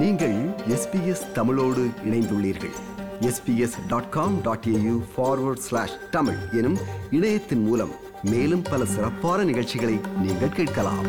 நீங்கள் 0.00 0.34
எஸ்பிஎஸ் 0.74 1.22
தமிழோடு 1.32 1.82
இணைந்துள்ளீர்கள். 2.04 2.74
SBS 3.20 3.76
dot 3.90 4.08
com 4.08 4.34
dot 4.42 4.66
AU 4.72 4.96
forward 5.12 5.62
slash 5.66 5.94
Tamil 6.10 6.40
எனும் 6.52 6.76
இணையத்தின் 7.10 7.62
மூலம் 7.68 7.92
மேலும் 8.22 8.62
பல 8.62 8.84
சிறப்பான 8.84 9.44
நிகழ்ச்சிகளை 9.44 10.00
நீங்கள் 10.22 10.52
கேட்கலாம். 10.58 11.06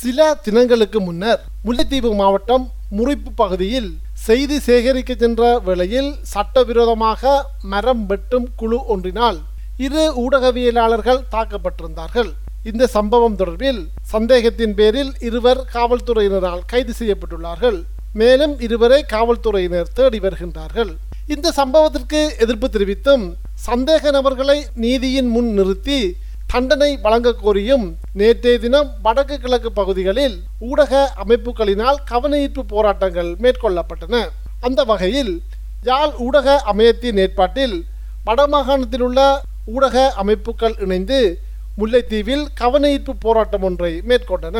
சில 0.00 0.34
தினங்களுக்கு 0.34 1.00
முன்னர் 1.00 1.44
முல்லைத்தீவு 1.64 2.14
மாவட்டம் 2.14 2.66
முறிப்பு 2.96 3.32
பகுதியில் 3.34 3.90
செய்தி 4.12 4.58
சேகரிக்க 4.58 5.14
சென்ற 5.14 5.58
வேளையில் 5.58 6.10
சட்டவிரோதமாக 6.22 7.46
மரம் 7.62 8.06
வெட்டும் 8.06 8.48
குழு 8.56 8.80
ஒன்றினால் 8.86 9.40
இரு 9.76 10.04
ஊடகவியலாளர்கள் 10.24 11.24
தாக்கப்பட்டிருந்தார்கள். 11.30 12.32
இந்த 12.64 12.86
சம்பவம் 12.86 13.36
தொடர்பில் 13.36 13.88
சந்தேகத்தின் 14.12 14.74
பேரில் 14.74 15.12
இருவர் 15.20 15.60
காவல்துறையினரால் 15.74 16.62
கைது 16.66 16.92
செய்யப்பட்டுள்ளார்கள். 16.98 17.84
மேலும் 18.12 18.60
இருவரை 18.60 19.04
காவல்துறையினர் 19.12 19.92
தேடி 19.92 20.18
வருகின்றார்கள். 20.18 20.90
இந்த 21.26 21.52
சம்பவத்திற்கு 21.56 22.20
எதிர்ப்பு 22.38 22.68
தெரிவித்தும் 22.68 23.24
சந்தேக 23.66 24.10
நபர்களை 24.10 24.66
நீதியின் 24.74 25.28
முன் 25.28 25.50
நிறுத்தி 25.52 26.16
தண்டனை 26.52 26.98
வழங்க 27.04 27.34
கோரியும் 27.42 27.86
நேற்றைய 28.12 28.58
தினம் 28.58 28.90
வடக்கு 29.02 29.38
கிழக்கு 29.38 29.72
பகுதிகளில் 29.72 30.36
ஊடக 30.58 31.12
அமைப்புகளினால் 31.24 31.98
கவனஈர்ப்பு 32.10 32.64
போராட்டங்கள் 32.66 33.36
மேற்கொள்ளப்பட்டன. 33.42 34.26
அந்த 34.60 34.84
வகையில் 34.84 35.42
யாழ் 35.82 36.14
ஊடக 36.18 36.62
அமையத்தின் 36.72 37.18
ஏற்பாட்டில் 37.24 37.84
வடமாகாணத்தில் 38.26 39.04
உள்ள 39.08 39.42
ஊடக 39.66 40.12
அமைப்புகள் 40.12 40.74
இணைந்து 40.84 41.40
முல்லைத்தீவில் 41.80 42.44
கவனஈர்ப்பு 42.60 43.12
போராட்டம் 43.24 43.64
ஒன்றை 43.66 43.90
மேற்கொண்டன. 44.08 44.56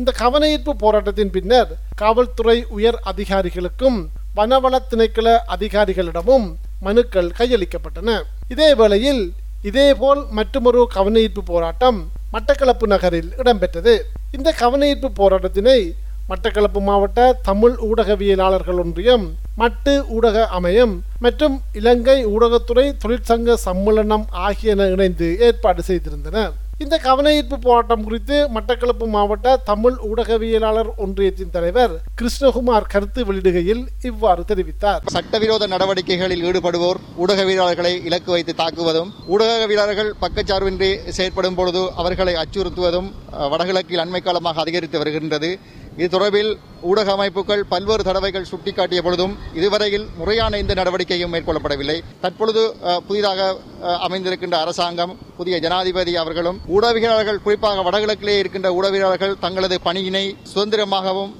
இந்த 0.00 0.12
கவனஈர்ப்பு 0.18 0.72
போராட்டத்தின் 0.82 1.30
பின்னர் 1.30 1.70
காவல்துறை 2.02 2.64
உயர் 2.76 2.98
அதிகாரிகளுக்கும் 3.12 3.98
வனவள 4.36 4.78
திணைக்கள 4.90 5.28
அதிகாரிகளிடமும் 5.56 6.46
மனுக்கள் 6.80 7.32
கையளிக்கப்பட்டன. 7.38 8.22
இதே 8.48 8.74
வேளையில் 8.74 9.22
இதேபோல் 9.62 10.22
மற்றொரு 10.30 10.82
கவனஈர்ப்பு 10.94 11.42
போராட்டம் 11.52 11.98
மட்டக்களப்பு 12.32 12.86
நகரில் 12.94 13.30
இடம்பெற்றது. 13.36 13.94
இந்த 14.30 14.48
கவனஈர்ப்பு 14.62 15.10
போராட்டத்தினை 15.20 15.80
மட்டக்களப்பு 16.30 16.80
மாவட்ட 16.86 17.20
தமிழ் 17.48 17.74
ஊடகவியலாளர்கள் 17.88 18.80
ஒன்றியம் 18.82 19.26
மட்டு 19.60 19.92
ஊடக 20.14 20.38
அமையம் 20.58 20.94
மற்றும் 21.24 21.54
இலங்கை 21.80 22.18
ஊடகத்துறை 22.34 22.86
தொழிற்சங்க 23.02 23.58
சம்மேளனம் 23.66 24.24
ஆகியன 24.46 24.88
இணைந்து 24.94 25.28
ஏற்பாடு 25.48 25.82
செய்திருந்தன. 25.88 26.46
இந்த 26.84 26.96
கவனஈர்ப்பு 27.04 27.56
போராட்டம் 27.66 28.02
குறித்து 28.06 28.38
மட்டக்களப்பு 28.54 29.06
மாவட்ட 29.14 29.54
தமிழ் 29.68 29.94
ஊடகவியலாளர் 30.08 30.90
ஒன்றியத்தின் 31.04 31.54
தலைவர் 31.54 31.94
கிருஷ்ணகுமார் 32.18 32.90
கருத்து 32.94 33.20
வெளியிடுகையில் 33.28 33.82
இவ்வாறு 34.10 34.42
தெரிவித்தார். 34.50 35.04
சட்டவிரோத 35.14 35.66
நடவடிக்கைகளில் 35.74 36.44
ஈடுபடுவோர் 36.48 37.00
ஊடகவியலாளர்களை 37.22 37.94
இலக்கு 38.10 38.30
வைத்து 38.34 38.54
தாக்குவதும் 38.62 39.10
ஊடகவியலாளர்கள் 39.34 40.12
பக்கச்சார்பின்றி 40.24 40.90
செயற்படும் 41.18 41.58
பொழுது 41.60 41.84
அவர்களை 42.02 42.36
அச்சுறுத்துவதும் 42.42 43.08
வடகிழக்கில் 43.54 44.04
அண்மை 44.04 44.22
காலமாக 44.28 44.60
அதிகரித்து 44.66 45.00
வருகின்றது. 45.02 45.50
இது 46.00 46.08
தொடர்பில் 46.14 46.50
ஊடக 46.90 47.10
அமைப்புகள் 47.16 47.62
பல்வேறு 47.70 48.02
தடவைகள் 48.08 48.48
சுட்டிக்காட்டிய 48.50 49.00
பொழுதும் 49.04 49.34
இதுவரையில் 49.58 50.04
முறையான 50.18 50.58
இந்த 50.62 50.72
நடவடிக்கையும் 50.78 51.32
மேற்கொள்ளப்படவில்லை. 51.34 51.96
தற்பொழுது 52.24 52.62
புதிதாக 53.06 53.46
அமைந்திருக்கின்ற 54.06 54.56
அரசாங்கம் 54.64 55.14
புதிய 55.38 55.58
ஜனாதிபதி 55.64 56.14
அவர்களும் 56.22 56.60
ஊடகவியலாளர்கள் 56.74 57.42
குறிப்பாக 57.46 57.84
வடகிழக்கிலே 57.88 58.36
இருக்கின்ற 58.42 58.70
ஊடகவியலாளர்கள் 58.78 59.40
தங்களது 59.44 59.78
பணியினை 59.86 60.24
சுதந்திரமாகவும் 60.52 61.32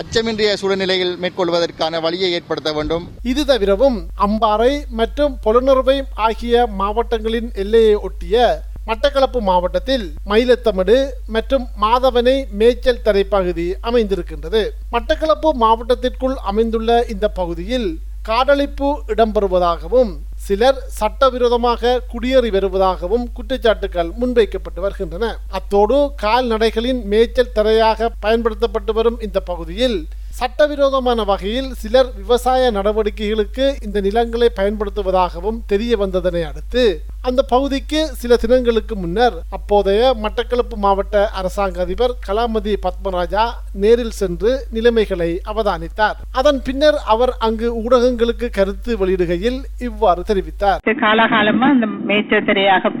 அச்சமின்றிய 0.00 0.50
சூழ்நிலையில் 0.60 1.14
மேற்கொள்வதற்கான 1.22 2.00
வழியை 2.04 2.28
ஏற்படுத்த 2.36 2.70
வேண்டும். 2.76 3.04
இது 3.32 3.42
தவிரவும் 3.50 3.98
அம்பாறை 4.26 4.72
மற்றும் 5.00 5.34
பொலனறுவை 5.46 5.96
ஆகிய 6.26 6.66
மாவட்டங்களின் 6.80 7.50
எல்லையை 7.64 7.96
ஒட்டிய 8.08 8.44
மட்டக்களப்பு 8.88 9.40
மாவட்டத்தில் 9.48 10.06
மயிலத்தமடு 10.30 10.96
மற்றும் 11.34 11.66
மாதவனை 11.82 12.34
மேய்ச்சல் 12.60 13.04
தரைப்பகுதி 13.06 13.68
அமைந்திருக்கின்றது. 13.88 14.62
மட்டக்களப்பு 14.94 15.50
மாவட்டத்திற்குள் 15.62 16.36
அமைந்துள்ள 16.50 16.98
இந்த 17.14 17.28
பகுதியில் 17.38 17.88
காடழிப்பு 18.28 18.88
இடம்பெறுவதாகவும் 19.12 20.12
சிலர் 20.46 20.78
சட்டவிரோதமாக 20.98 21.98
குடியேறி 22.12 22.50
வருவதாகவும் 22.56 23.24
குற்றச்சாட்டுகள் 23.36 24.10
முன்வைக்கப்பட்டு 24.20 24.80
வருகின்றன. 24.84 25.24
அத்தோடு 25.58 25.98
கால்நடைகளின் 26.24 27.00
மேய்ச்சல் 27.12 27.54
தரையாக 27.58 28.10
பயன்படுத்தப்பட்டு 28.26 28.94
வரும் 28.98 29.18
இந்த 29.28 29.40
பகுதியில் 29.50 29.98
சட்டவிரோதமான 30.40 31.24
வகையில் 31.32 31.72
சிலர் 31.82 32.12
விவசாய 32.20 32.70
நடவடிக்கைகளுக்கு 32.78 33.66
இந்த 33.86 33.98
நிலங்களை 34.08 34.48
பயன்படுத்துவதாகவும் 34.60 35.60
தெரிய 35.72 35.96
வந்ததனை 35.96 36.42
அடுத்து 36.50 36.84
அந்த 37.28 37.42
பகுதிக்கு 37.42 38.00
சில 38.20 38.36
தினங்களுக்கு 38.36 38.94
முன்னர் 38.96 39.36
அப்போதைய 39.48 40.00
மட்டக்களப்பு 40.22 40.76
மாவட்ட 40.76 41.30
அரசாங்க 41.30 41.80
அதிபர் 41.80 42.14
கலாமதி 42.26 42.74
பத்மராஜா 42.82 43.44
நேரில் 43.72 44.16
சென்று 44.20 44.50
நிலைமைகளை 44.70 45.40
அவதானித்தார். 45.52 46.16
அதன் 46.32 46.60
பின்னர் 46.62 46.98
அவர் 47.14 47.32
அங்கு 47.38 47.68
ஊடகங்களுக்கு 47.82 48.48
கருத்து 48.50 48.90
வெளியிடுகையில் 49.00 49.58
இவ்வாறு 49.78 50.22
தெரிவித்தார். 50.28 50.82
காலகாலமா 51.04 51.66
இந்த 51.74 51.86
மேய்ச்சல் 52.08 52.42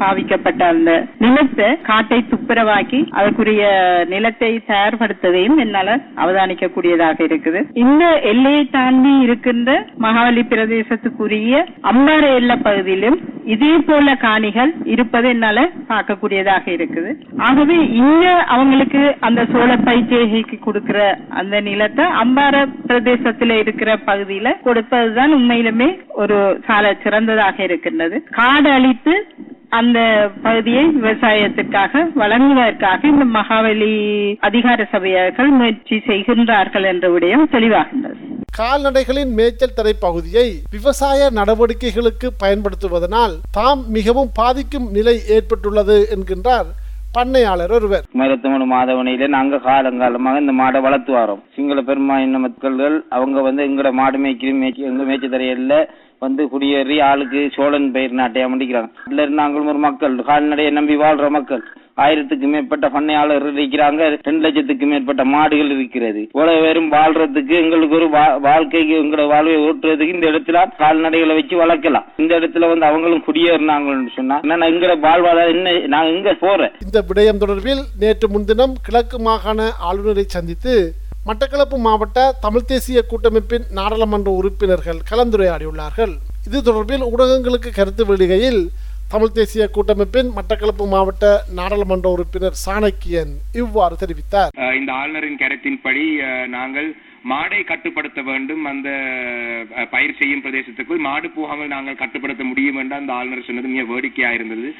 பாவிக்கப்பட்ட 0.02 0.62
அந்த 0.74 0.90
நிலத்தை 1.24 1.68
காட்டை 1.88 2.18
துப்புரவாக்கி 2.30 3.00
அதற்குரிய 3.18 3.64
நிலத்தை 4.12 4.50
தயார்படுத்ததையும் 4.70 5.58
என்னால 5.64 5.96
அவதானிக்கக்கூடியதாக 6.22 7.18
இருக்குது. 7.28 7.60
இந்த 7.84 8.04
எல்லையை 8.32 8.64
தாண்டி 8.76 9.12
இருக்கின்ற 9.26 9.70
மகாவலி 10.04 10.44
பிரதேசத்துக்குரிய 10.52 11.62
அம்பாறை 11.92 12.30
எல்லை 12.40 12.56
பகுதியிலும் 12.66 13.18
இதே 13.54 13.72
போல 13.88 14.14
காணிகள் 14.24 14.70
இருப்பது 14.92 15.26
என்னால 15.34 15.64
பார்க்கக்கூடியதாக 15.90 16.66
இருக்குது. 16.76 17.10
ஆகவே 17.46 17.78
இங்க 18.02 18.24
அவங்களுக்கு 18.54 19.02
அந்த 19.28 19.40
சோழ 19.52 19.70
பைச்சேகைக்கு 19.88 20.58
கொடுக்கிற 20.66 21.00
அந்த 21.40 21.60
நிலத்தை 21.68 22.06
அம்பார 22.22 22.64
பிரதேசத்துல 22.88 23.58
இருக்கிற 23.64 23.90
பகுதியில 24.08 24.54
கொடுப்பதுதான் 24.66 25.34
உண்மையிலுமே 25.38 25.90
ஒரு 26.22 26.38
சால 26.68 26.94
சிறந்ததாக 27.04 27.56
இருக்கின்றது. 27.68 28.16
காடு 28.40 28.70
அழித்து 28.94 29.14
அந்த 29.78 29.98
பகுதியை 30.42 30.82
விவசாயத்திற்காக 30.96 32.02
வழங்குவதற்காக 32.14 33.00
இந்த 33.12 33.24
மகாவலி 33.36 33.94
அதிகார 34.40 34.80
சபையர்கள் 34.92 35.50
முயற்சி 35.50 35.96
செய்கின்றார்கள் 36.08 36.86
என்ற 36.92 37.04
விடயம் 37.14 37.46
தெளிவாகின்றது. 37.54 38.20
கால்நடைகளின் 38.58 39.32
மேய்ச்சல் 39.38 39.76
தரை 39.78 39.94
பகுதியை 40.00 40.46
விவசாய 40.70 41.30
நடவடிக்கைகளுக்கு 41.38 42.28
பயன்படுத்துவதனால் 42.42 43.34
தாம் 43.58 43.82
மிகவும் 43.96 44.30
பாதிக்கும் 44.34 44.88
நிலை 44.96 45.16
ஏற்பட்டுள்ளது 45.36 45.96
என்கின்றார் 46.14 46.68
பண்ணையாளர் 47.16 47.72
ஒருவர். 47.76 48.04
மருத்துவமனை 48.12 48.66
மாதவனையில 48.70 49.26
நாங்க 49.28 49.56
காலங்காலமாக 49.66 50.40
இந்த 50.40 50.52
மாடை 50.52 50.80
வளர்த்து 50.80 51.12
வரோம் 51.14 51.42
சிங்கள 51.56 51.80
பெரும்பான்மை 51.82 52.40
மக்கள்கள் 52.40 52.96
அவங்க 53.08 53.40
வந்து 53.40 53.62
எங்கட 53.68 53.92
மாடு 53.92 54.18
மேய்க்கி 54.18 54.52
மேய்ச்சி 54.62 54.88
எங்க 54.90 55.04
மேய்ச்சி 55.04 55.28
தரையில 55.28 55.76
வந்து 56.18 56.42
குடியேறி 56.48 56.96
ஆளுக்கு 57.02 57.40
சோழன் 57.56 57.88
பயிர் 57.92 58.18
நாட்டையா 58.20 58.46
முடிக்கிறாங்க 58.52 58.90
இல்ல 59.10 59.26
நாங்களும் 59.40 59.66
ஒரு 59.66 59.80
மக்கள் 59.86 60.14
கால்நடையை 60.22 60.70
நம்பி 60.70 60.96
வாழ்ற 60.96 61.30
மக்கள். 61.30 61.64
ஆயிரத்துக்கு 61.96 62.48
மேற்பட்ட 62.48 62.88
பண்ணையாளர் 62.88 63.44
இருக்கிறாங்க. 63.44 64.18
ரெண்டு 64.22 64.40
லட்சத்துக்கு 64.40 64.86
மேற்பட்ட 64.86 65.24
மாடுகள் 65.24 65.70
இருக்கிறது. 65.70 66.20
இவ்வளவு 66.20 66.60
பேரும் 66.60 66.92
வாழ்றதுக்கு 66.92 67.62
எங்களுக்கு 67.62 67.96
ஒரு 67.96 68.08
வா- 68.08 68.40
வாழ்க்கைக்கு 68.40 69.02
எங்களோட 69.02 69.26
வாழ்வை 69.26 69.54
ஓட்டுறதுக்கு 69.54 70.14
இந்த 70.14 70.26
இடத்துல 70.26 70.66
கால்நடைகளை 70.78 71.34
வச்சு 71.34 71.56
வளர்க்கலாம். 71.56 72.04
இந்த 72.16 72.34
இடத்துல 72.38 72.68
வந்து 72.68 72.86
அவங்களும் 72.86 73.24
குடியேறினாங்கன்னு 73.26 74.08
சொன்னா 74.16 74.40
என்ன 74.40 74.70
எங்களோட 74.70 74.98
வாழ்வாதாரம் 74.98 75.48
என்ன? 75.48 75.86
நான் 75.86 76.06
எங்க 76.06 76.34
போறேன்? 76.34 76.70
இந்த 76.84 77.04
விடயம் 77.08 77.42
தொடர்பில் 77.42 77.82
நேற்று 78.00 78.28
முன்தினம் 78.28 78.74
கிழக்கு 78.82 79.18
மாகாண 79.18 79.70
ஆளுநரை 79.80 80.22
சந்தித்து 80.22 80.92
மட்டக்களப்பு 81.26 81.78
மாவட்ட 81.78 82.32
தமிழ் 82.40 82.64
தேசிய 82.66 83.02
கூட்டமைப்பின் 83.02 83.62
நாடாளுமன்ற 83.72 84.30
உறுப்பினர்கள் 84.30 84.96
கலந்துரையாடியுள்ளார்கள். 85.10 86.12
இது 86.46 86.60
தொடர்பில் 86.60 87.06
ஊடகங்களுக்கு 87.16 87.70
கருத்து 87.74 88.04
வெளியிடுகையில் 88.04 88.66
தமிழ் 89.14 89.38
தேசிய 89.40 89.68
கூட்டமைப்பின் 89.68 90.30
மட்டக்களப்பு 90.36 90.86
மாவட்ட 90.88 91.42
நாடாளுமன்ற 91.54 92.10
உறுப்பினர் 92.10 92.56
சாணக்கியன் 92.66 93.32
இவ்வாறு 93.52 93.96
தெரிவித்தார். 93.96 94.74
இந்த 94.74 94.92
ஆளுநரின் 94.92 95.36
கருத்தின்படி 95.36 96.04
நாங்கள் 96.46 96.96
மாடை 97.30 97.64
கட்டுப்படுத்த 97.64 98.22
வேண்டும். 98.22 98.64
அந்த 98.64 98.88
பயிர் 99.90 100.14
செய்யும் 100.18 100.42
பிரதேசத்துக்குள் 100.42 100.98
மாடு 100.98 101.30
போகாமல் 101.30 101.66
நாங்கள் 101.66 101.96
கட்டுப்படுத்த 101.96 102.44
முடியும் 102.44 102.76
என்று 102.76 102.96
அந்த 102.96 103.12
ஆளுநர் 103.12 103.44
சொன்னது 103.46 103.68
மிக 103.68 103.82
வேடிக்கையா 103.82 104.30
இருந்தது. 104.30 104.72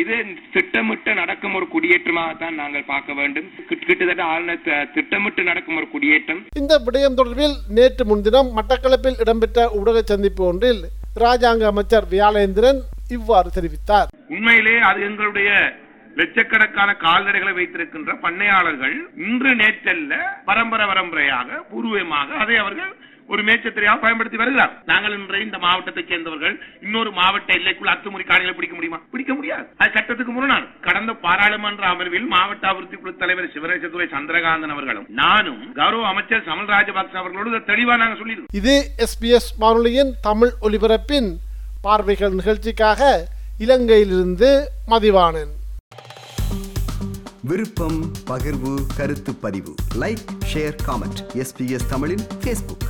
இது 0.00 0.14
திட்டமிட்டு 0.52 1.14
நடக்கும் 1.14 1.54
ஒரு 1.54 1.66
குடியேற்றமாகத்தான் 1.74 2.54
நாங்கள் 2.54 2.84
பார்க்க 2.86 3.12
வேண்டும். 3.12 3.44
கிட்ட- 3.68 3.86
கிட்டத்தட்ட 3.86 4.22
ஆளுநர் 4.22 4.90
திட்டமிட்டு 4.94 5.42
நடக்கும் 5.42 5.76
ஒரு 5.76 5.88
குடியேற்றம். 5.88 6.46
இந்த 6.56 6.82
விடயம் 6.86 7.16
தொடர்பில் 7.16 7.56
நேற்று 7.68 8.04
முன்தினம் 8.04 8.52
மட்டக்களப்பில் 8.56 9.20
இடம்பெற்ற 9.20 9.70
ஊடக 9.70 10.02
சந்திப்பு 10.02 10.44
ஒன்றில் 10.44 10.82
ராஜாங்க 11.20 11.62
அமைச்சர் 11.62 12.06
வியாழேந்திரன் 12.10 12.80
இவ்வாறு 13.18 13.50
தெரிவித்தார். 13.58 14.10
உண்மையிலே 14.34 14.76
அது 14.90 15.00
எங்களுடைய 15.10 15.50
லட்சக்கணக்கான 16.20 16.90
கால்நடைகளை 17.04 17.52
வைத்திருக்கின்ற 17.58 18.12
பண்ணையாளர்கள் 18.24 18.96
இன்று 19.28 19.52
நேற்றல்ல 19.60 20.14
பரம்பரை 20.48 20.86
பரம்பரையாக 20.90 21.62
பூர்வமாக 21.70 22.36
அதை 22.42 22.56
அவர்கள் 22.64 22.92
ஒரு 23.32 23.42
மேச்சத்திரையாக 23.48 24.02
பயன்படுத்தி 24.02 24.38
வருகிறார். 24.40 24.72
நாங்கள் 24.90 25.14
இன்றைய 25.18 25.46
இந்த 25.46 25.58
மாவட்டத்தைச் 25.64 26.10
சேர்ந்தவர்கள் 26.10 26.54
இன்னொரு 26.84 27.10
மாவட்ட 27.18 27.50
எல்லைக்குள் 27.58 27.90
அத்துமுறை 27.92 28.24
காணிகளை 28.30 28.54
பிடிக்க 28.56 28.74
முடியுமா? 28.76 28.98
பிடிக்க 29.12 29.32
முடியாது. 29.36 29.64
அது 29.82 29.94
சட்டத்துக்கு 29.96 30.32
முரணான 30.36 30.66
கடந்த 30.86 31.12
பாராளுமன்ற 31.26 31.84
அமர்வில் 31.92 32.26
மாவட்ட 32.34 32.66
அபிவிருத்தி 32.70 32.98
குழு 32.98 33.14
தலைவர் 33.22 33.52
சிவரேசதுரை 33.54 34.08
சந்திரகாந்தன் 34.14 34.74
அவர்களும் 34.74 35.06
நானும் 35.22 35.62
கௌரவ 35.80 36.04
அமைச்சர் 36.12 36.46
சமல் 36.48 36.70
ராஜபக்ச 36.74 37.16
அவர்களோடு 37.22 37.62
தெளிவா 37.72 37.96
நாங்க 38.02 38.18
சொல்லியிருக்கோம். 38.20 38.58
இது 38.60 38.74
எஸ்பிஎஸ் 39.06 39.50
வானொலியின் 39.64 40.12
தமிழ் 40.28 40.54
ஒலிபரப்பின் 40.68 41.30
பார்வைகள் 41.82 42.34
நிகழ்ச்சிக்காக 42.34 43.28
இலங்கையிலிருந்து 43.58 44.66
மதிவாணன். 44.88 45.52
விருப்பம் 47.40 48.12
பகிர்வு 48.26 48.86
கருத்து 48.96 49.34
பதிவு. 49.34 49.74
லைக் 49.94 50.24
ஷேர் 50.52 50.76
காமெண்ட் 50.86 51.20
எஸ்பிஎஸ் 51.34 51.88
தமிழின் 51.88 52.24
ஃபேஸ்புக் 52.44 52.86